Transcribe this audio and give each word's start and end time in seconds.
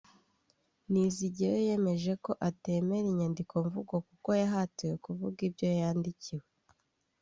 Nizigiyeyo 0.91 1.59
yemeje 1.69 2.11
ko 2.25 2.31
atemera 2.49 3.05
inyandikomvugo 3.09 3.93
kuko 4.07 4.29
yahatiwe 4.41 4.93
kuvuga 5.05 5.37
ibyo 5.47 5.67
yandikiwe 5.81 6.45